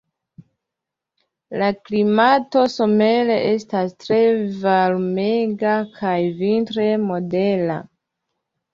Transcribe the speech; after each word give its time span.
La 1.63 1.67
klimato 1.89 2.63
somere 2.77 3.37
estas 3.51 3.95
tre 4.07 4.19
varmega 4.67 5.79
kaj 6.03 6.19
vintre 6.45 6.93
modera. 7.09 7.83